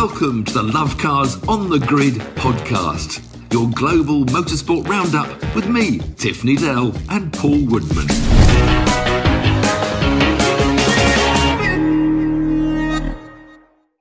[0.00, 6.00] Welcome to the Love Cars on the Grid podcast, your global motorsport roundup with me,
[6.16, 8.06] Tiffany Dell, and Paul Woodman.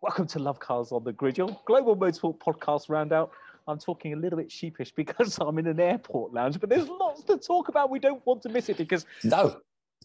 [0.01, 3.31] Welcome to Love Cars on the Grid, your global motorsport podcast roundup.
[3.65, 7.23] I'm talking a little bit sheepish because I'm in an airport lounge, but there's lots
[7.23, 7.89] to talk about.
[7.89, 9.61] We don't want to miss it because No.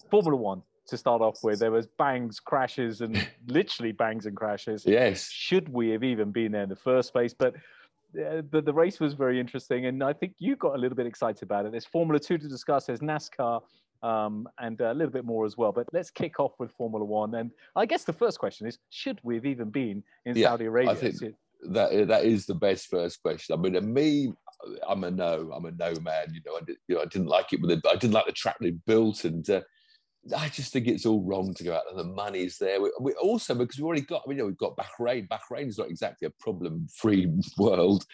[0.09, 4.85] Formula One, to start off with, there was bangs, crashes, and literally bangs and crashes.
[4.87, 5.29] Yes.
[5.31, 7.35] Should we have even been there in the first place?
[7.35, 7.55] But
[8.19, 11.07] uh, the, the race was very interesting, and I think you got a little bit
[11.07, 11.73] excited about it.
[11.73, 12.87] There's Formula Two to discuss.
[12.87, 13.63] There's NASCAR.
[14.03, 15.73] Um, and a little bit more as well.
[15.73, 17.35] But let's kick off with Formula One.
[17.35, 20.65] And I guess the first question is should we have even been in Yeah, Saudi
[20.65, 20.93] Arabia?
[20.93, 21.17] I think
[21.69, 23.55] that that is the best first question.
[23.55, 24.33] I mean, to me,
[24.89, 25.51] I'm a no.
[25.55, 26.33] I'm a no man.
[26.33, 27.81] You know, I, did, you know, I didn't like it with it.
[27.89, 29.61] I didn't like the track they built, and uh,
[30.37, 31.83] I just think it's all wrong to go out.
[31.89, 32.05] there.
[32.05, 32.81] The money's there.
[32.81, 34.23] We, we also because we've already got.
[34.25, 35.29] I mean, you know, we've got Bahrain.
[35.29, 38.05] Bahrain is not exactly a problem-free world.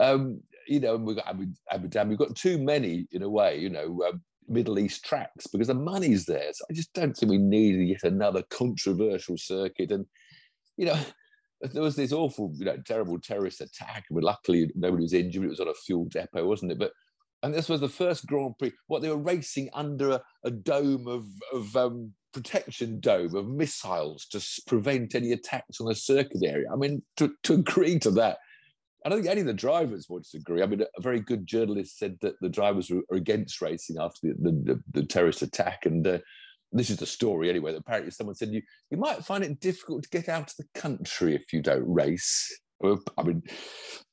[0.00, 2.08] Um, you know, and we've got Abu, Abu Dhabi.
[2.08, 3.58] We've got too many in a way.
[3.58, 4.02] You know.
[4.08, 6.52] Um, Middle East tracks because the money's there.
[6.52, 9.92] So I just don't think we need yet another controversial circuit.
[9.92, 10.06] And
[10.76, 10.98] you know,
[11.60, 14.06] there was this awful, you know, terrible terrorist attack.
[14.10, 15.44] But luckily, nobody was injured.
[15.44, 16.78] It was on a fuel depot, wasn't it?
[16.80, 16.92] But
[17.42, 18.72] and this was the first Grand Prix.
[18.86, 24.26] What they were racing under a, a dome of of um, protection dome of missiles
[24.26, 26.66] to prevent any attacks on the circuit area.
[26.72, 28.38] I mean, to, to agree to that.
[29.04, 30.62] I don't think any of the drivers would agree.
[30.62, 34.34] I mean, a very good journalist said that the drivers were against racing after the,
[34.38, 35.86] the, the, the terrorist attack.
[35.86, 36.18] And uh,
[36.72, 37.72] this is the story anyway.
[37.72, 40.80] That apparently, someone said you you might find it difficult to get out of the
[40.80, 42.60] country if you don't race.
[42.82, 43.42] I mean,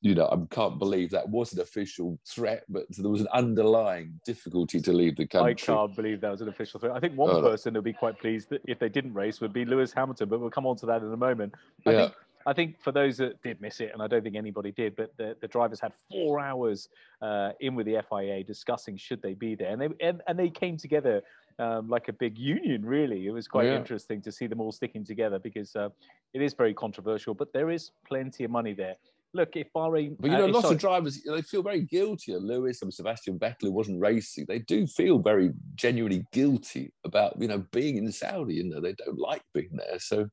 [0.00, 4.20] you know, I can't believe that was an official threat, but there was an underlying
[4.26, 5.52] difficulty to leave the country.
[5.52, 6.92] I can't believe that was an official threat.
[6.94, 9.52] I think one Oh, person who'd be quite pleased that if they didn't race would
[9.52, 11.54] be Lewis Hamilton, but we'll come on to that in a moment.
[11.86, 11.98] I Yeah.
[12.02, 12.12] think
[12.46, 15.14] I think for those that did miss it, and I don't think anybody did, but
[15.18, 16.88] the, the drivers had four hours
[17.20, 20.48] uh, in with the FIA discussing should they be there, and they and, and they
[20.48, 21.20] came together
[21.58, 22.84] um, like a big union.
[22.84, 23.76] Really, it was quite Yeah.
[23.76, 25.88] interesting to see them all sticking together because uh,
[26.34, 28.96] it is very controversial, but there is plenty of money there.
[29.34, 31.82] Look, if Bahrain, But you uh, know, if- lots sorry, of drivers they feel very
[31.82, 32.32] guilty.
[32.32, 37.40] And Lewis and Sebastian Vettel, who wasn't racing, they do feel very genuinely guilty about
[37.40, 38.54] you know being in Saudi.
[38.54, 40.28] You know, they don't like being there, so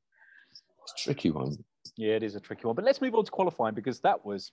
[0.83, 1.57] it's a tricky one.
[1.97, 2.75] yeah, it is a tricky one.
[2.75, 4.51] But let's move on to qualifying because that was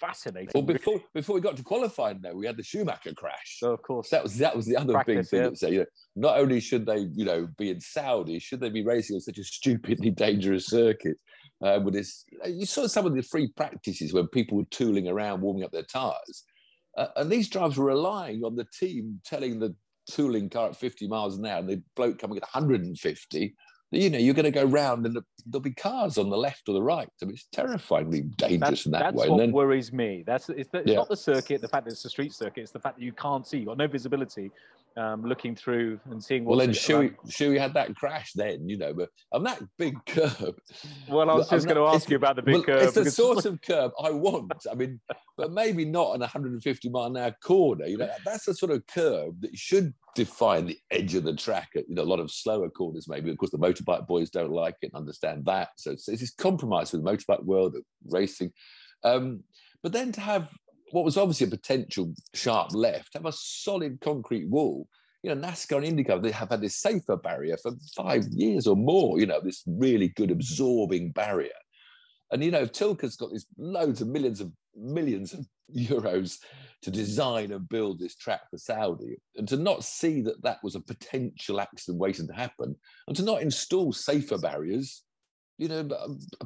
[0.00, 0.50] fascinating.
[0.54, 3.58] Well, before before we got to qualifying, though, we had the Schumacher crash.
[3.58, 5.48] So of course, that was that was the other big thing yeah.
[5.48, 8.70] that say, you know, not only should they, you know, be in Saudi, should they
[8.70, 11.16] be racing on such a stupidly dangerous circuit?
[11.62, 14.64] Uh, with this, you, know, you saw some of the free practices when people were
[14.70, 16.44] tooling around, warming up their tires,
[16.96, 19.74] uh, and these drivers were relying on the team telling the
[20.10, 23.54] tooling car at 50 miles an hour, and the bloke coming at 150.
[23.92, 26.74] You know, you're going to go round, and there'll be cars on the left or
[26.74, 27.08] the right.
[27.20, 29.28] I mean, it's terrifyingly dangerous that's, in that that's way.
[29.28, 30.22] what And then, worries me.
[30.24, 30.96] That's it's, the, it's Yeah.
[30.96, 32.60] not the circuit, the fact that it's a street circuit.
[32.60, 33.58] It's the fact that you can't see.
[33.58, 34.52] You've got no visibility,
[34.96, 36.56] um, looking through and seeing what.
[36.56, 36.74] well, then.
[36.74, 40.56] Shuey, Shuey had that crash then, you know, but on that big curb,
[41.08, 42.82] Well, I was just I'm going to ask you about the big well, curve.
[42.82, 44.52] It's the sort of curb I want.
[44.70, 45.00] I mean,
[45.36, 47.86] but maybe not on a 150 mile an hour corner.
[47.86, 51.68] You know, that's the sort of curb that should define the edge of the track.
[51.74, 53.30] You know, a lot of slower corners, maybe.
[53.30, 55.68] Of course, the motorbike boys don't like it and understand that.
[55.76, 58.52] So it's, it's this compromise with the motorbike world of racing.
[59.04, 59.44] Um,
[59.82, 60.50] but then to have
[60.92, 64.88] what was obviously a potential sharp left, have a solid concrete wall.
[65.22, 68.76] You know, NASCAR and IndyCar, they have had this safer barrier for five years or
[68.76, 71.50] more, you know, this really good absorbing barrier.
[72.32, 75.46] And, you know, if Tilke's got these loads of millions of millions of
[75.76, 76.38] euros
[76.82, 80.74] to design and build this track for Saudi, and to not see that that was
[80.74, 82.74] a potential accident waiting to happen,
[83.06, 85.02] and to not install safer barriers,
[85.60, 85.86] you know,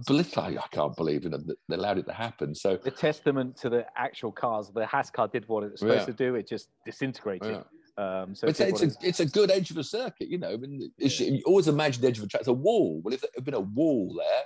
[0.08, 1.38] belittle, I can't believe know,
[1.68, 2.52] they allowed it to happen.
[2.52, 4.72] So, the testament to the actual cars.
[4.74, 6.06] The Haas car did what it was supposed Yeah.
[6.06, 6.34] to do.
[6.34, 7.52] It just disintegrated.
[7.52, 7.62] yeah.
[7.96, 10.50] Um, so it's, it it's, a, it's a good edge of a circuit, you know.
[10.50, 12.40] I mean, it's- you always imagine the edge of a track.
[12.40, 13.00] It's a wall.
[13.04, 14.42] Well, if there had been a wall there,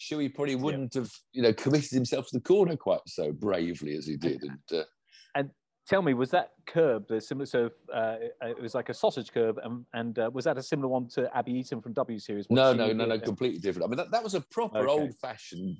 [0.00, 4.06] Shuey probably wouldn't have, you know, committed himself to the corner quite so bravely as
[4.06, 4.42] he did.
[4.42, 5.42] And uh,
[5.88, 7.46] Tell me, was that curb the similar?
[7.46, 10.88] So uh, it was like a sausage curb, and, and uh, was that a similar
[10.88, 12.44] one to Abbie Eaton from W Series?
[12.48, 13.86] What no, no, no, no, completely different.
[13.86, 14.90] I mean, that, that was a proper Okay.
[14.90, 15.76] old-fashioned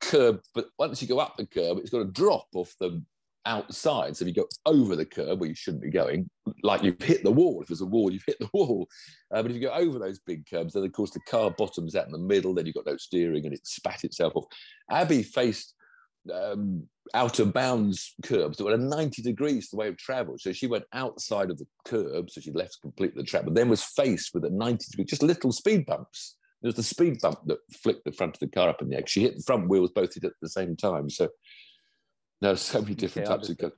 [0.00, 3.02] curb, but once you go up the curb, it's got to drop off the
[3.44, 4.16] outside.
[4.16, 6.30] So if you go over the curb where you shouldn't be going,
[6.62, 7.60] like you've hit the wall.
[7.60, 8.88] If there's a wall, you've hit the wall.
[9.30, 11.94] Uh, but if you go over those big curbs, then of course the car bottoms
[11.94, 12.54] out in the middle.
[12.54, 14.46] Then you've got no steering, and it spat itself off.
[14.90, 15.74] Abbie faced
[16.30, 20.36] um, out of bounds curbs that were 90 degrees the way of travel.
[20.38, 23.68] So she went outside of the curb, so she left completely the track, but then
[23.68, 26.36] was faced with a 90 degree, just little speed bumps.
[26.60, 28.96] There was the speed bump that flicked the front of the car up in the
[28.96, 29.04] air.
[29.06, 31.08] She hit the front wheels both hit at the same time.
[31.08, 31.28] So
[32.40, 33.72] there are so many different types of cars.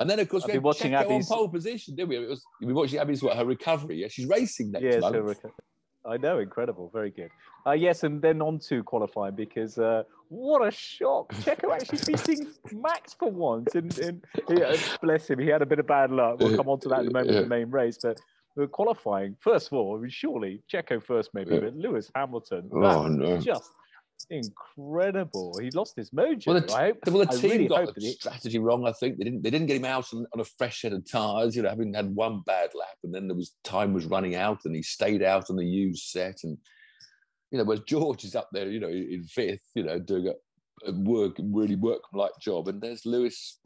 [0.00, 2.16] And then, of course, I've we had watching Checo Abbie's- on pole position, didn't we?
[2.18, 4.00] It was, we were watching Abbie's what her recovery.
[4.00, 5.38] Yeah, she's racing next Yes, month.
[6.08, 7.30] I know, incredible, very good.
[7.66, 11.32] Uh, yes, and then on to qualifying because uh, what a shock!
[11.34, 15.78] Checo actually beating Max for once, and, and yeah, bless him, he had a bit
[15.78, 16.38] of bad luck.
[16.40, 17.40] We'll come on to that in a moment, Yeah.
[17.42, 18.20] the main race, but
[18.72, 21.60] qualifying, first of all, I mean, surely Checo first, maybe, Yeah.
[21.60, 23.38] but Lewis Hamilton, Oh no!
[23.38, 23.70] just
[24.30, 25.58] incredible.
[25.60, 26.46] He lost his mojo.
[26.46, 28.86] Well, the, hope, well, the team really got the he- strategy wrong.
[28.86, 29.42] I think they didn't.
[29.42, 31.56] They didn't get him out on, on a fresh set of tires.
[31.56, 34.64] You know, having had one bad lap, and then there was time was running out,
[34.64, 36.38] and he stayed out on the used set.
[36.44, 36.58] And
[37.50, 40.90] you know, whereas George is up there, you know, in fifth, you know, doing a,
[40.90, 43.58] a work really workmanlike job, and there's Lewis.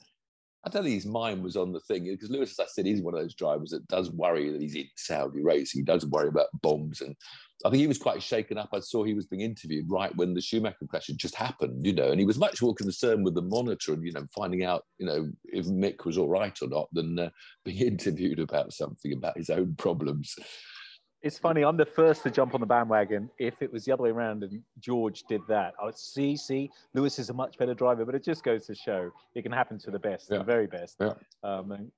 [0.64, 3.03] I don't think his mind was on the thing because Lewis, as I said, he's
[3.03, 5.81] one of those drivers that does worry that he's in Saudi racing.
[5.81, 7.17] He does worry about bombs, and
[7.64, 8.69] I think he was quite shaken up.
[8.73, 11.93] I saw he was being interviewed right when the Schumacher crash had just happened, you
[11.93, 14.85] know, and he was much more concerned with the monitor and you know finding out,
[14.99, 17.31] you know, if Mick was all right or not than uh,
[17.65, 20.37] being interviewed about something about his own problems.
[21.23, 21.63] It's funny.
[21.63, 23.31] I'm the first to jump on the bandwagon.
[23.39, 26.37] If it was the other way around and George did that, I would see.
[26.37, 29.53] See, Lewis is a much better driver, but it just goes to show it can
[29.53, 30.39] happen to the best, Yeah.
[30.39, 30.97] the very best.
[31.01, 31.15] Yeah.
[31.45, 31.93] Um, and-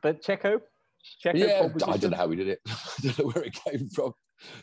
[0.00, 0.60] but Checo,
[1.24, 2.60] Checo, yeah, I don't know how he did it.
[2.68, 2.72] I
[3.02, 4.14] don't know where it came from.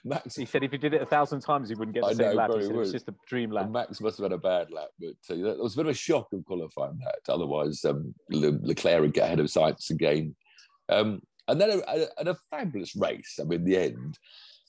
[0.05, 2.13] Max, He said if he did it a thousand times, he wouldn't get the I
[2.13, 2.51] same know, lap.
[2.55, 3.65] He said it was just a dream lap.
[3.65, 5.91] And Max must have had a bad lap, but uh, that was a bit of
[5.91, 7.19] a shock of qualifying that.
[7.33, 10.33] Otherwise, um, Le- Leclerc would get ahead of Sainz again.
[10.87, 13.39] Um, and then a, a, and a fabulous race.
[13.39, 14.19] I mean, in the end.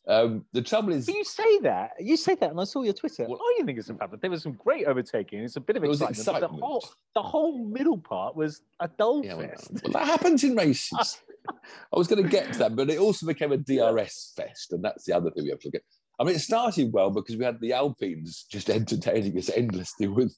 [0.08, 2.92] Um, the trouble is, But you say that, you say that, and I saw your
[2.92, 3.26] Twitter.
[3.28, 4.20] Well- I didn't think it's a fabulous.
[4.20, 5.40] There was some great overtaking.
[5.40, 6.60] It's a bit of was excitement.
[6.60, 6.84] The whole,
[7.14, 9.70] the whole middle part was a dull Yeah, well, fest.
[9.82, 10.92] well, that happens in races.
[11.92, 14.84] I was going to get to that, but it also became a DRS fest, and
[14.84, 15.82] that's the other thing we have to look at.
[16.18, 20.34] I mean, it started well because we had the Alpines just entertaining us endlessly with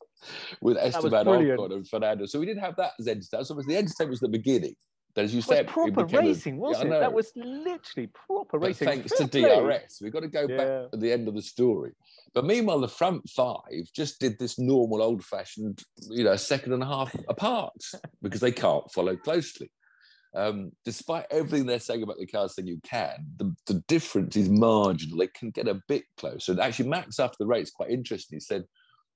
[0.60, 1.26] with Esteban.
[1.26, 2.26] Ocon and Fernando.
[2.26, 3.46] So we didn't have that as entertainment.
[3.48, 4.74] So the entertainment was the beginning.
[5.14, 7.00] But as you It was said, proper it became a- racing, wasn't it?
[7.00, 8.86] That was literally proper but racing.
[8.88, 10.00] thanks to DRS.
[10.00, 10.56] We've got to go Yeah.
[10.56, 11.92] back to the end of the story.
[12.34, 16.86] But meanwhile, the front five just did this normal, old-fashioned, you know, second and a
[16.86, 17.74] half apart
[18.22, 19.70] because they can't follow closely.
[20.34, 24.50] Um, despite everything they're saying about the cars saying you can, the, the difference is
[24.50, 25.16] marginal.
[25.18, 26.52] They can get a bit closer.
[26.52, 28.64] And actually, Max after the race, quite interesting, he said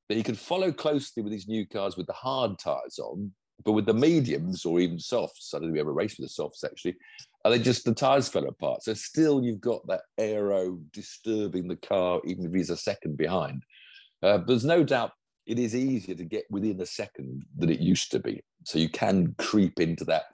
[0.08, 3.32] that he could follow closely with these new cars with the hard tyres on,
[3.64, 5.52] but with the mediums or even softs.
[5.52, 6.96] I don't think we ever raced with the softs actually.
[7.44, 8.82] And they just the tires fell apart.
[8.84, 13.64] So still, you've got that aero disturbing the car, even if he's a second behind.
[14.22, 15.12] Uh, there's no doubt
[15.46, 18.42] it is easier to get within a second than it used to be.
[18.64, 20.24] So you can creep into that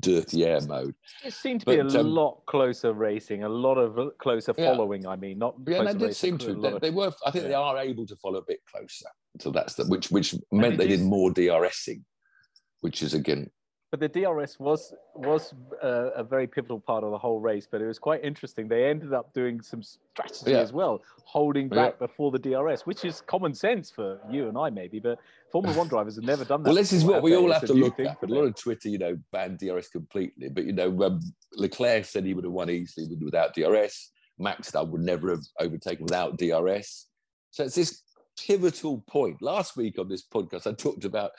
[0.00, 0.94] dirty air mode.
[1.24, 4.74] It seemed to be a um, lot closer racing, a lot of uh, closer Yeah.
[4.74, 5.06] following.
[5.06, 6.54] I mean, not Yeah, they did seem to.
[6.54, 7.12] They, of- they were.
[7.26, 7.48] I think yeah.
[7.48, 9.08] they are able to follow a bit closer.
[9.40, 12.02] So that's the which which meant they did more DRSing,
[12.84, 13.50] which is again
[13.90, 15.42] But the DRS was was
[15.82, 17.66] uh, a very pivotal part of the whole race.
[17.70, 18.64] But it was quite interesting.
[18.74, 20.66] They ended up doing some strategy Yeah.
[20.66, 20.94] as well,
[21.36, 21.80] holding Yeah.
[21.80, 24.98] back before the DRS, which is common sense for you and I maybe.
[25.08, 25.16] But
[25.52, 26.68] Formula One drivers have never done that.
[26.70, 28.18] Well, this is what we all have to look at.
[28.18, 30.48] for A lot of Twitter, you know, banned DRS completely.
[30.54, 31.20] But, you know, um,
[31.64, 33.94] Leclerc said he would have won easily without DRS.
[34.46, 36.88] Max Verstappen would never have overtaken without DRS.
[37.52, 38.02] So it's this
[38.46, 39.36] pivotal point.
[39.40, 41.30] Last week on this podcast, I talked about,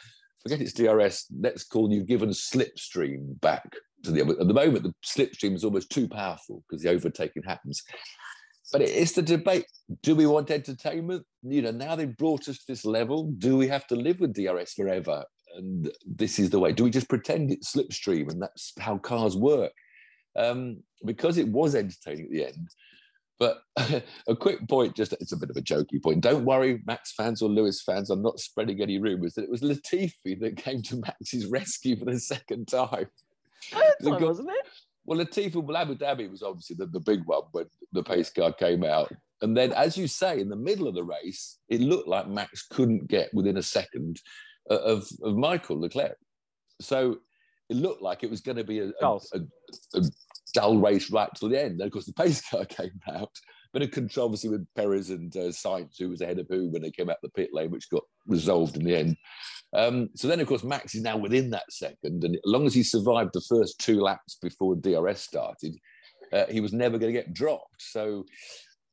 [0.46, 3.68] forget it's DRS, let's call you've given slipstream back
[4.04, 7.82] to the At the moment, the slipstream is almost too powerful because the overtaking happens.
[8.72, 9.66] But it's the debate.
[10.04, 11.26] Do we want entertainment?
[11.44, 13.32] You know, now they've brought us to this level.
[13.38, 15.24] Do we have to live with DRS forever?
[15.56, 16.74] And this is the way.
[16.74, 19.72] Do we just pretend it's slipstream and that's how cars work?
[20.36, 22.70] Um, because it was entertaining at the end.
[23.40, 23.62] But
[24.28, 26.22] a quick point, just it's a bit of a jokey point.
[26.22, 29.62] Don't worry, Max fans or Lewis fans, I'm not spreading any rumours that it was
[29.62, 33.08] Latifi that came to Max's rescue for the second time.
[33.72, 34.66] Third the time, go- wasn't it?
[35.06, 38.52] Well, Latifi well, Abu Dhabi was obviously the, the big one when the pace car
[38.52, 39.12] came out.
[39.42, 42.66] And then, as you say, in the middle of the race, it looked like Max
[42.68, 44.22] couldn't get within a second
[44.72, 46.18] uh, of, of Michael Leclerc.
[46.82, 47.18] So
[47.70, 49.40] it looked like it was going to be a, a, a,
[49.96, 50.02] a
[50.56, 51.74] dull race right till the end.
[51.74, 53.32] And of course, the pace car came out.
[53.74, 56.92] Bit of controversy with Perez and uh, Sainz, who was ahead of who when they
[56.92, 59.18] came out the pit lane, which got resolved in the end.
[59.74, 62.74] Um, so then, of course, Max is now within that second, and as long as
[62.74, 65.76] he survived the first two laps before DRS started,
[66.32, 67.76] uh, he was never going to get dropped.
[67.80, 68.24] So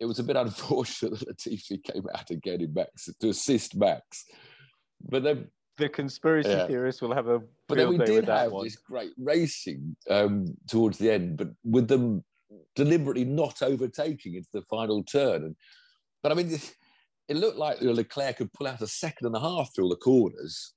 [0.01, 4.25] it was a bit unfortunate that Latifi came out again in Max to assist Max.
[5.01, 5.49] But then,
[5.79, 6.67] The conspiracy Yeah.
[6.67, 8.65] theorists will have a but then we did have one.
[8.65, 12.25] this great racing um, towards the end, but with them
[12.75, 15.45] deliberately not overtaking into the final turn.
[15.45, 15.57] And,
[16.23, 16.59] but I mean,
[17.29, 19.97] it looked like Leclerc could pull out a second and a half through all the
[19.97, 20.75] corners.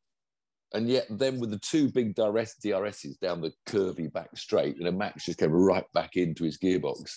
[0.74, 4.84] And yet, then with the two big DRS, DRSs down the curvy back straight, you
[4.84, 7.12] know, Max just came right back into his gearbox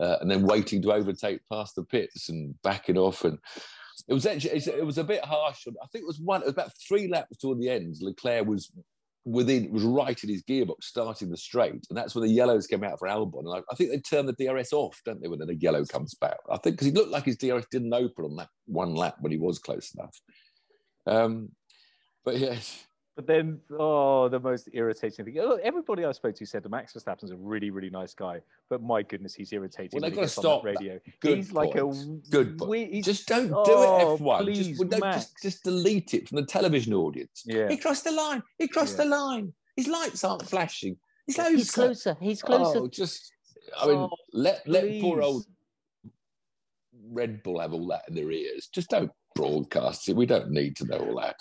[0.00, 3.24] uh, and then waiting to overtake past the pits and backing off.
[3.24, 3.38] And
[4.08, 5.66] it was actually, it was a bit harsh.
[5.66, 7.96] I think it was one, it was about three laps toward the end.
[8.00, 8.70] Leclerc was
[9.26, 12.84] within was right in his gearbox starting the straight and that's when the yellows came
[12.84, 15.40] out for albon and I, I, think they turn the drs off don't they when
[15.40, 18.36] the yellow comes back i think because he looked like his drs didn't open on
[18.36, 20.20] that one lap when he was close enough
[21.08, 21.48] um
[22.24, 25.38] but yes but then, oh, the most irritating thing.
[25.40, 28.82] Oh, everybody I spoke to said that Max Verstappen's a really, really nice guy, but
[28.82, 29.90] my goodness, he's irritating.
[29.94, 31.00] Well, they've got to stop radio.
[31.20, 31.74] Good he's point.
[31.74, 31.90] like a
[32.30, 32.60] good.
[32.60, 34.54] We, just don't do oh, it, F1.
[34.54, 37.42] Just, well, just, just, delete it from the television audience.
[37.46, 37.68] Yeah.
[37.70, 38.42] He crossed the line.
[38.58, 39.04] He crossed yeah.
[39.04, 39.54] the line.
[39.76, 40.98] His lights aren't flashing.
[41.26, 41.56] He's closer.
[41.56, 42.16] He's closer.
[42.20, 42.78] He's closer.
[42.80, 43.32] Oh, just,
[43.80, 45.46] I mean, oh, let let poor old
[47.10, 48.68] Red Bull have all that in their ears.
[48.70, 50.16] Just don't broadcast it.
[50.16, 51.40] We don't need to know all that.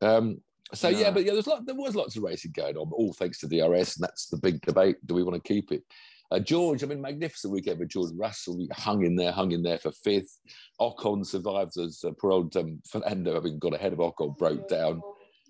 [0.00, 0.40] Um,
[0.74, 0.98] so no.
[0.98, 3.46] yeah, but yeah, there's lot, there was lots of racing going on, all thanks to
[3.46, 4.96] DRS, and that's the big debate.
[5.06, 5.82] Do we want to keep it?
[6.30, 8.58] Uh, George, I mean, magnificent weekend for George Russell.
[8.58, 10.38] He hung in there, hung in there for fifth.
[10.78, 15.00] Ocon survived as uh, poor old um, Fernando, having got ahead of Ocon, broke down.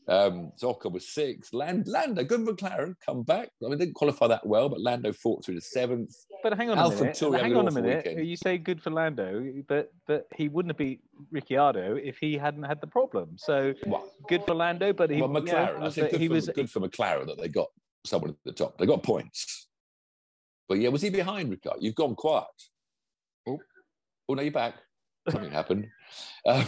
[0.06, 1.52] Um, so Ocon was sixth.
[1.52, 3.50] Land, Lando, good McLaren, come back.
[3.64, 6.14] I mean, didn't qualify that well, but Lando fought through the seventh.
[6.42, 7.18] But hang on a minute.
[7.18, 8.06] hang on a minute.
[8.06, 8.26] Weekend.
[8.26, 12.62] You say good for Lando, but but he wouldn't have beat Ricciardo if he hadn't
[12.62, 13.36] had the problem.
[13.36, 14.04] So what?
[14.28, 15.80] good for Lando, but he, well, McLaren.
[15.80, 17.68] Yeah, I said good, he for, was good for McLaren that they got
[18.04, 18.78] someone at the top.
[18.78, 19.68] They got points.
[20.68, 21.80] But yeah, was he behind Ricciardo?
[21.80, 22.44] You've gone quiet.
[23.48, 23.58] Oh,
[24.28, 24.74] oh no, you're back.
[25.28, 25.86] Something happened.
[26.46, 26.64] Um,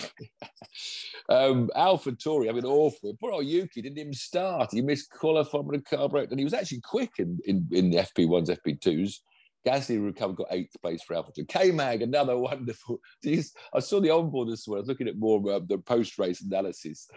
[1.31, 3.17] um, AlphaTauri, I mean, awful.
[3.19, 4.69] Poor old Yuki didn't even start.
[4.71, 7.99] He missed qualifying with a carburetor, and he was actually quick in, in, in the
[7.99, 9.21] FP1s, FP2s.
[9.67, 11.33] Gasly recovered, got eighth place for Alpha.
[11.47, 13.01] K Mag, another wonderful.
[13.25, 14.81] I saw the onboard this morning.
[14.81, 17.09] I was looking at more uh, the post race analysis.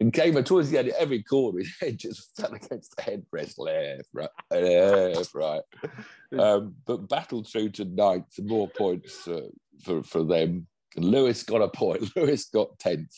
[0.00, 4.08] And came towards the end, every corner, his head just fell against the headrest, left,
[4.12, 5.62] right, left, right.
[6.38, 9.48] Um, but battled through to ninth, more points uh,
[9.82, 10.66] for, for them.
[10.96, 12.14] Lewis got a point.
[12.14, 13.14] Lewis got 10th.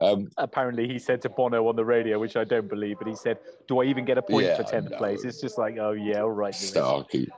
[0.00, 3.14] Um, Apparently, he said to Bono on the radio, which I don't believe, but he
[3.14, 5.92] said, "Do I even get a point yeah, for tenth place?" It's just like, oh
[5.92, 6.54] yeah, all right.
[6.54, 7.28] Starkey.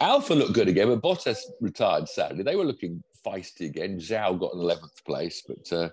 [0.00, 2.42] Alfa looked good again, but Bottas retired sadly.
[2.42, 3.98] They were looking feisty again.
[3.98, 5.88] Zhou got an eleventh place, but uh,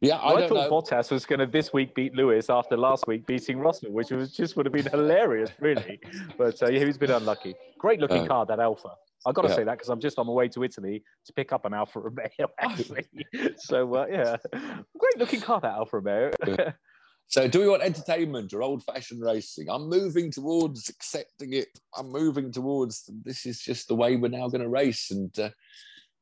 [0.00, 0.70] yeah, well, I, I, thought know.
[0.70, 4.32] Bottas was going to this week beat Lewis after last week beating Russell, which was
[4.32, 6.00] just would have been hilarious, really.
[6.38, 7.54] but uh, yeah, he's been unlucky.
[7.78, 8.90] Great looking uh, car that Alfa.
[9.24, 9.54] I got to yeah.
[9.56, 12.00] say that because I'm just on my way to Italy to pick up an Alfa
[12.00, 12.28] Romeo,
[12.60, 13.06] actually.
[13.56, 16.30] so uh, yeah, great looking car that Alfa Romeo.
[17.28, 19.68] So, do we want entertainment or old fashioned racing?
[19.68, 21.68] I'm moving towards accepting it.
[21.96, 25.50] I'm moving towards this is just the way we're now going to race, and uh,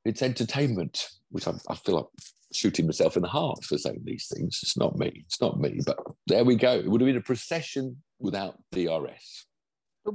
[0.04, 2.06] it's entertainment, which I, I, feel like
[2.54, 4.60] shooting myself in the heart for saying these things.
[4.62, 5.12] It's not me.
[5.26, 5.80] It's not me.
[5.84, 6.72] But there we go.
[6.72, 9.46] It would have been a procession without DRS.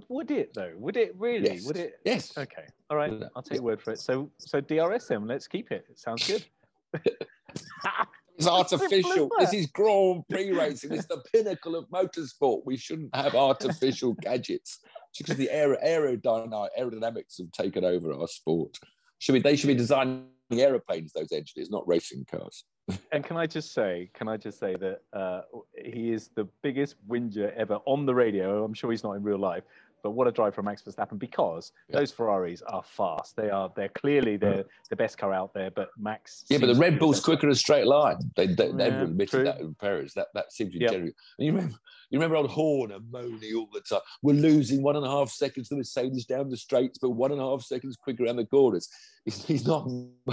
[0.08, 0.74] Would it though?
[0.75, 1.53] Would it really?
[1.53, 1.65] Yes.
[1.65, 1.93] Would it?
[2.03, 2.38] Yes.
[2.38, 2.65] Okay.
[2.89, 3.13] All right.
[3.36, 4.00] I'll take your word for it.
[4.00, 5.27] So, so DRS then.
[5.27, 5.86] Let's keep it.
[5.89, 6.46] It sounds good.
[8.39, 9.29] It's artificial.
[9.38, 10.93] This is Grand Prix racing.
[10.93, 12.62] It's the pinnacle of motorsport.
[12.65, 14.79] We shouldn't have artificial gadgets
[15.17, 18.77] because the aer- aerodynamics, aerodynamics have taken over our sport.
[19.17, 22.63] Should be, they should be designing aeroplanes, those engineers, not racing cars.
[23.12, 25.41] and can I just say, can I just say that uh,
[25.84, 28.63] he is the biggest whinger ever on the radio.
[28.63, 29.63] I'm sure he's not in real life,
[30.03, 31.99] but what a drive from Max Verstappen because yeah.
[31.99, 33.35] those Ferraris are fast.
[33.35, 35.71] They are they're clearly the the best car out there.
[35.71, 38.17] But Max, yeah, but the Red Bull's quicker in a straight line.
[38.35, 39.43] They they, yeah, have admitted true.
[39.43, 40.13] that in Paris.
[40.13, 40.91] That that seems to be yep.
[40.91, 41.13] generally.
[41.37, 41.75] And you remember
[42.09, 44.01] you remember old Horner moaning all the time.
[44.21, 47.39] We're losing one and a half seconds to Mercedes down the straights, but one and
[47.39, 48.89] a half seconds quicker around the corners.
[49.25, 49.87] He's, he's not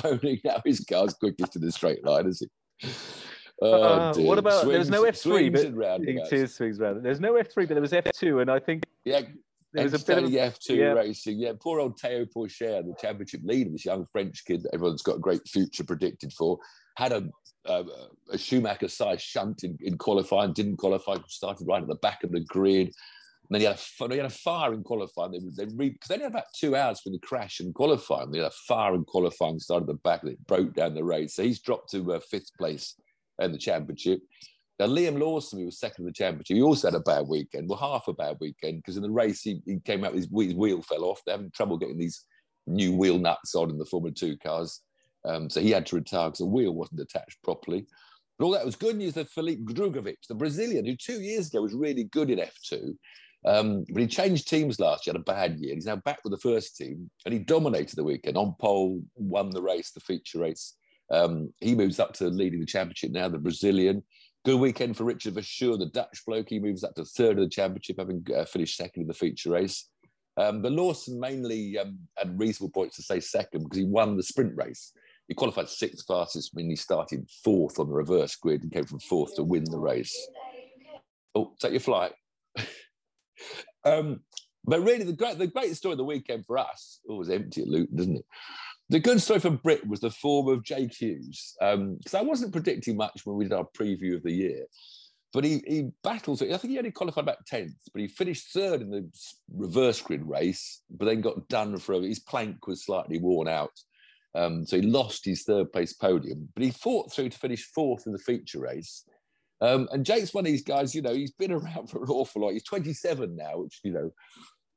[0.04, 0.62] moaning now.
[0.64, 2.40] His car's quickest in the straight line, is
[2.80, 2.88] he?
[3.62, 7.02] Oh, uh, what about swings, there's no F three, but it is swings round.
[7.02, 9.22] There's no F three, but there was F two, and I think yeah,
[9.76, 10.92] there's a bit of F2 yeah.
[10.92, 11.38] racing.
[11.38, 15.16] Yeah, poor old Theo Pourchaire, the championship leader, this young French kid that everyone's got
[15.16, 16.58] a great future predicted for,
[16.96, 17.28] had a,
[17.66, 17.84] a,
[18.32, 22.32] a Schumacher size shunt in, in, qualifying, didn't qualify, started right at the back of
[22.32, 22.88] the grid.
[22.88, 22.94] And
[23.50, 25.32] then he had a, he had a fire in qualifying.
[25.32, 28.32] They, they because they only had about two hours for the crash and qualifying.
[28.32, 31.04] They had a fire in qualifying, started at the back, and it broke down the
[31.04, 31.34] race.
[31.34, 32.96] So he's dropped to uh, fifth place
[33.40, 34.20] in the championship.
[34.78, 37.68] Now, Liam Lawson, who was second in the championship, he also had a bad weekend,
[37.68, 40.54] well, half a bad weekend, because in the race, he, he came out, his, his
[40.54, 41.22] wheel fell off.
[41.24, 42.24] They're having trouble getting these
[42.66, 44.82] new wheel nuts on in the Formula 2 cars.
[45.24, 47.86] Um, so he had to retire because the wheel wasn't attached properly.
[48.38, 51.62] But all that was good news that Felipe Drugovich, the Brazilian, who two years ago
[51.62, 52.94] was really good in F2,
[53.46, 55.74] Um, but he changed teams last year, had a bad year.
[55.74, 58.36] He's now back with the first team, and he dominated the weekend.
[58.36, 60.74] On pole, won the race, the feature race.
[61.10, 64.02] Um, he moves up to leading the championship now, the Brazilian.
[64.46, 66.50] Good weekend for Richard Verschoor, the Dutch bloke.
[66.50, 69.50] He moves up to third of the championship, having uh, finished second in the feature
[69.50, 69.88] race.
[70.36, 74.22] Um, but Lawson mainly um, had reasonable points to say second because he won the
[74.22, 74.92] sprint race.
[75.26, 79.00] He qualified sixth fastest when he started fourth on the reverse grid and came from
[79.00, 80.16] fourth to win the race.
[81.34, 82.12] Oh, take your flight.
[83.84, 84.20] Um,
[84.64, 87.30] but really, the great, the great story of the weekend for us, oh, it was
[87.30, 88.24] empty at Luton, didn't it?
[88.88, 91.54] The good story for Brit was the form of Jake Hughes.
[91.58, 94.66] Because um, I wasn't predicting much when we did our preview of the year.
[95.32, 98.80] But he, he battles, I think he only qualified about 10th, but he finished third
[98.80, 99.10] in the
[99.52, 103.72] reverse grid race, but then got done for his plank was slightly worn out.
[104.34, 108.06] Um, so he lost his third place podium, but he fought through to finish fourth
[108.06, 109.04] in the feature race.
[109.60, 112.42] Um, and Jake's one of these guys, you know, he's been around for an awful
[112.42, 112.52] lot.
[112.52, 114.10] He's 27 now, which, you know,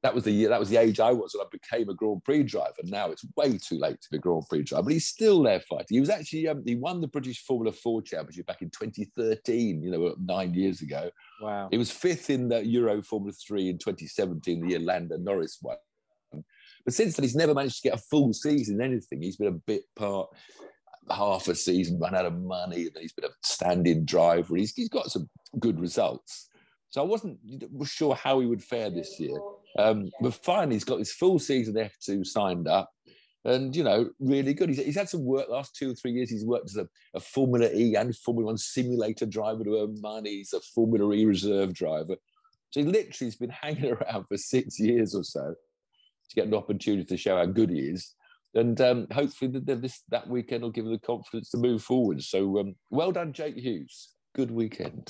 [0.02, 2.24] that was the year, that was the age I was when I became a Grand
[2.24, 2.74] Prix driver.
[2.84, 5.60] Now it's way too late to be a Grand Prix driver, but he's still there
[5.60, 5.88] fighting.
[5.90, 9.92] He was actually, um, he won the British Formula 4 Championship back in 2013, you
[9.92, 11.10] know, nine years ago.
[11.42, 11.68] Wow.
[11.70, 15.78] He was fifth in the Euro Formula 3 in 2017, the year Lando Norris won.
[16.86, 19.22] But since then, he's never managed to get a full season in anything.
[19.22, 20.30] He's been a bit part
[21.12, 24.56] half a season, run out of money, and he's been a stand-in driver.
[24.56, 25.30] He's, he's got some
[25.60, 26.50] good results.
[26.90, 27.38] So I wasn't
[27.86, 29.38] sure how he would fare this year.
[29.78, 32.90] Um, but finally, he's got his full season F2 signed up.
[33.46, 34.70] And, you know, really good.
[34.70, 36.30] He's, he's had some work last two or three years.
[36.30, 40.38] He's worked as a, a Formula E and Formula One simulator driver to earn money.
[40.38, 42.16] He's a Formula E reserve driver.
[42.72, 45.54] So he literally has been hanging around for six years or so
[46.30, 48.14] to get an opportunity to show how good he is
[48.56, 51.84] and um, hopefully the, the, this that weekend will give him the confidence to move
[51.84, 52.22] forward.
[52.24, 54.10] So um, well done, Jake Hughes.
[54.36, 55.10] Good weekend.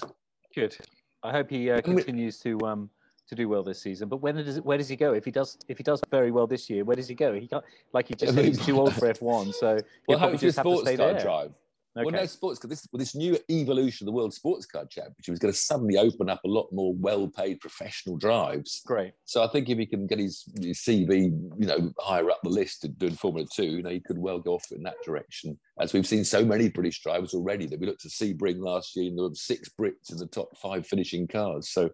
[0.54, 0.76] Good.
[1.24, 2.90] I hope he uh, continues to um,
[3.30, 4.10] to do well this season.
[4.10, 5.14] But when does where does he go?
[5.14, 7.34] If he does if he does very well this year, where does he go?
[7.34, 9.54] He can't like he just he's too old for F one.
[9.54, 11.20] So well, probably just have to stay there.
[11.20, 11.52] Drive.
[11.98, 12.06] Okay.
[12.06, 12.70] Well, no sports car.
[12.70, 15.98] This with this new evolution of the World Sports Car Championship is going to suddenly
[15.98, 18.82] open up a lot more well-paid professional drives.
[18.86, 19.14] Great.
[19.26, 22.50] So I think if he can get his, his CV, you know, higher up the
[22.50, 25.60] list and doing Formula Two, you know, he could well go off in that direction.
[25.80, 29.08] As we've seen so many British drivers already that we looked to Sebring last year,
[29.08, 31.70] and there were six Brits in the top five finishing cars.
[31.70, 31.90] So.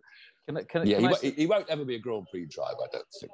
[0.47, 1.31] Can, can, yeah, can he, I...
[1.31, 3.31] he, won't ever be a Grand Prix driver, I don't think.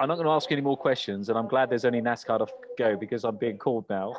[0.00, 2.52] I'm not going to ask any more questions, and I'm glad there's only NASCAR to
[2.76, 4.14] go because I'm being called now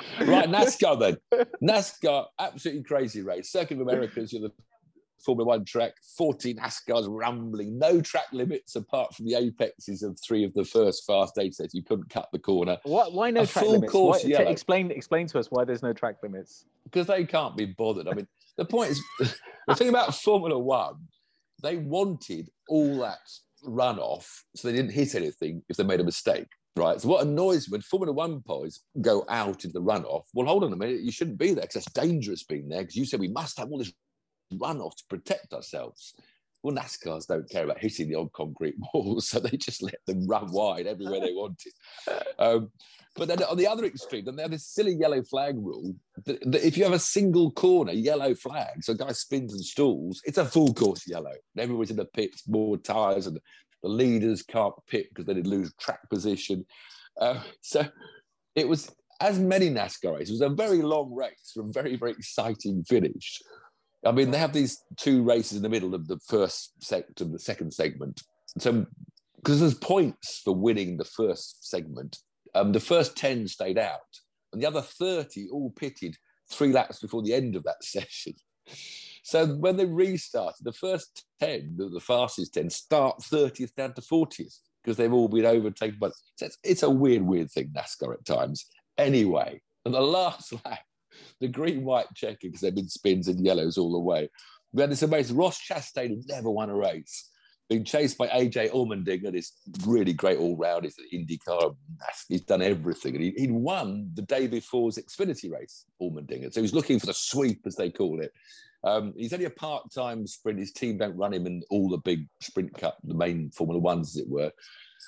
[0.20, 1.46] right, NASCAR then.
[1.62, 3.50] NASCAR, absolutely crazy race.
[3.50, 4.52] Circuit of Americas, you're the
[5.24, 10.44] Formula One track, 40 NASCARs rumbling, no track limits apart from the apexes of three
[10.44, 11.74] of the first fast eight sets.
[11.74, 12.78] You couldn't cut the corner.
[12.84, 13.92] Why, why no a track limits?
[13.92, 16.64] Course why, explain, explain to us why there's no track limits.
[16.84, 18.08] Because they can't be bothered.
[18.08, 19.02] I mean, the point is,
[19.66, 20.96] the thing about Formula One,
[21.62, 23.18] they wanted all that
[23.64, 27.00] runoff so they didn't hit anything if they made a mistake right?
[27.00, 30.64] So what annoys me when Formula One boys go out in the runoff, well, hold
[30.64, 33.20] on a minute, you shouldn't be there because that's dangerous being there because you said
[33.20, 33.92] we must have all this
[34.54, 36.14] runoff to protect ourselves.
[36.62, 40.26] Well, NASCARs don't care about hitting the odd concrete walls, so they just let them
[40.26, 41.72] run wide everywhere they wanted.
[42.38, 42.70] Um,
[43.16, 45.94] but then on the other extreme, then they have this silly yellow flag rule
[46.26, 49.64] that, that, if you have a single corner yellow flag, so a guy spins and
[49.64, 51.32] stalls, it's a full course yellow.
[51.54, 53.38] And everyone's in the pits, more tyres, and
[53.82, 56.64] the leaders can't pit because they did lose track position.
[57.20, 57.84] Uh, so
[58.54, 60.40] it was as many NASCAR races.
[60.40, 63.42] It was a very long race from very, very exciting finish.
[64.04, 67.38] I mean, they have these two races in the middle of the first and the
[67.38, 68.22] second segment.
[68.58, 68.86] So,
[69.36, 72.18] because there's points for winning the first segment,
[72.54, 74.00] um, the first 10 stayed out,
[74.52, 76.16] and the other 30 all pitted
[76.50, 78.34] three laps before the end of that session.
[79.22, 84.00] So when they restarted, the first 10, the, the fastest 10, start 30th down to
[84.00, 85.98] 40th because they've all been overtaken.
[86.00, 88.66] But it's, it's a weird, weird thing, NASCAR at times.
[88.98, 90.80] Anyway, and the last lap,
[91.40, 94.28] the green white checker, because they've been spins and yellows all the way.
[94.72, 97.30] We had this amazing Ross Chastain, who never won a race,
[97.68, 99.52] being chased by AJ Allmendinger, this
[99.86, 100.84] really great all round.
[100.84, 101.76] He's an IndyCar,
[102.28, 103.14] he's done everything.
[103.14, 106.52] And he, he'd won the day before's Xfinity race, Allmendinger.
[106.52, 108.32] So he was looking for the sweep, as they call it.
[108.82, 110.58] Um, he's only a part-time sprint.
[110.58, 114.16] His team don't run him in all the big sprint cup, the main Formula Ones,
[114.16, 114.50] as it were.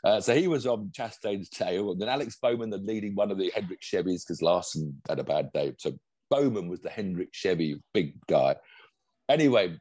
[0.05, 3.39] Uh, so he was on Chastain's tail, and then Alex Bowman, the leading one of
[3.39, 5.73] the Hendrick Chevys, because Larson had a bad day.
[5.79, 5.93] So
[6.31, 8.57] Bowman was the Hendrick Chevy big guy.
[9.29, 9.79] Anyway,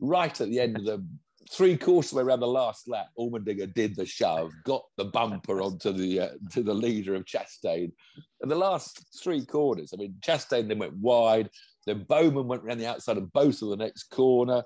[0.00, 1.04] right at the end of the
[1.50, 5.92] three quarters way around the last lap, Allmendinger did the shove, got the bumper onto
[5.92, 7.92] the uh, to the leader of Chastain.
[8.40, 11.48] And the last three quarters, I mean, Chastain then went wide.
[11.86, 14.62] Then Bowman went around the outside of both of the next corner.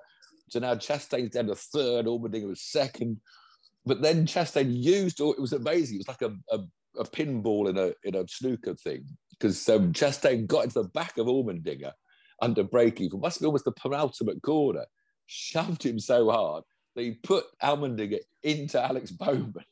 [0.51, 3.21] So now Chastain's down to third, Allmendinger was second.
[3.85, 5.97] But then Chastain used, it was amazing.
[5.97, 6.61] It was like a, a,
[7.01, 11.19] a pinball in a in a snooker thing because um, Chastain got into the back
[11.19, 11.93] of Allmendinger
[12.43, 14.85] under braking for must be almost the penultimate corner,
[15.27, 19.65] shoved him so hard that he put Allmendinger into Alex Bowman.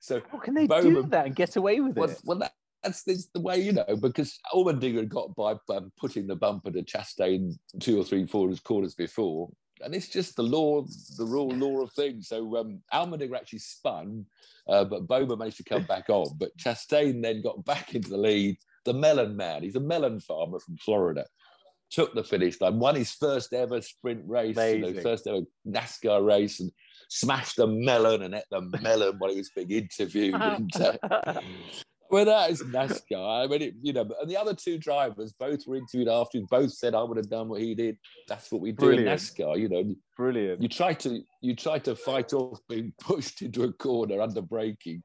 [0.00, 2.20] So How can they Bowman- do that and get away with well, it?
[2.24, 6.36] well that, that's, that's the way, you know, because Allmendinger got by um, putting the
[6.36, 9.50] bumper to Chastain two or three quarters, quarters before.
[9.80, 10.84] And it's just the law,
[11.16, 12.28] the rule, law of things.
[12.28, 14.26] So um, Allmendinger actually spun,
[14.68, 16.36] uh, but Bowman managed to come back on.
[16.38, 18.56] But Chastain then got back into the lead.
[18.84, 21.26] The melon man, he's a melon farmer from Florida,
[21.90, 26.24] took the finish line, won his first ever sprint race, you know, first ever NASCAR
[26.24, 26.70] race, and
[27.08, 30.34] smashed the melon and ate the melon while he was being interviewed.
[30.40, 31.40] And, uh,
[32.10, 33.44] well, that is NASCAR.
[33.44, 36.40] I mean, it, you know, and the other two drivers both were interviewed after.
[36.50, 39.08] Both said, "I would have done what he did." That's what we do Brilliant.
[39.08, 39.58] in NASCAR.
[39.58, 40.62] You know, Brilliant.
[40.62, 45.02] you try to you try to fight off being pushed into a corner under braking,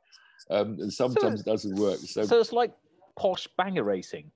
[0.49, 1.99] um, and sometimes it doesn't work.
[1.99, 2.73] So, So it's like
[3.17, 4.31] posh banger racing.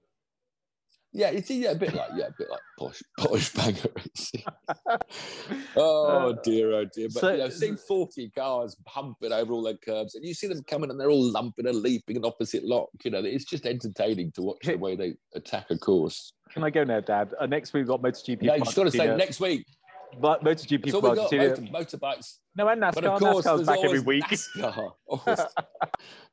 [1.18, 4.44] Yeah, it's yeah, a bit like yeah, a bit like posh posh banger racing.
[5.76, 7.08] oh dear, oh dear.
[7.12, 10.48] But So- you know, seeing forty cars humping over all their curbs, and you see
[10.48, 12.90] them coming, and they're all lumping and leaping an opposite lock.
[13.04, 16.34] You know, it's just entertaining to watch the way they attack a course.
[16.52, 17.34] Can I go now, Dad?
[17.40, 18.44] Uh, next week we've got MotoGP.
[18.44, 19.66] Yeah, you just got to say next week.
[20.20, 21.18] But MotoGP That's all got.
[21.20, 21.70] Argentina.
[21.72, 22.38] Motor, motorbikes.
[22.56, 23.14] No, and But NASCAR.
[23.14, 24.24] of course, NASCAR's back every week.
[24.26, 24.92] NASCAR.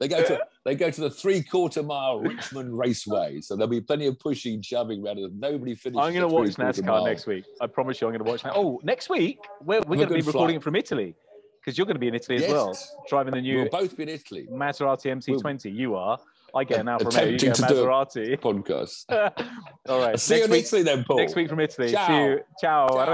[0.01, 3.81] They go to they go to the three quarter mile Richmond Raceway, so there'll be
[3.81, 5.19] plenty of pushing, shoving around.
[5.19, 5.99] and Nobody finishes.
[6.07, 7.05] I'm going to watch NASCAR mile.
[7.05, 7.45] next week.
[7.61, 8.43] I promise you, I'm going to watch.
[8.57, 10.57] Oh, next week we're, we're We're going to be recording flight.
[10.57, 11.15] it from Italy
[11.61, 12.77] because you're going to be in Italy as well,
[13.09, 14.47] driving the new We'll both be in Italy.
[14.51, 15.75] Maserati MC20.
[15.75, 16.19] you are.
[16.55, 17.25] I get an Alfa Romeo.
[17.33, 18.41] You get a to do a- Maserati.
[18.41, 19.05] Podcast.
[19.89, 20.19] All right.
[20.21, 20.65] See you next in week.
[20.65, 21.17] Italy then, Paul.
[21.19, 21.91] Next week from Italy.
[21.91, 22.07] Ciao.
[22.07, 22.41] See you.
[22.61, 22.89] Ciao.
[22.89, 23.07] Ciao.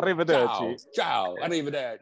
[0.00, 0.76] Arrivederci.
[0.94, 1.34] Ciao.
[1.34, 1.36] Ciao.
[1.42, 1.98] Arrivederci.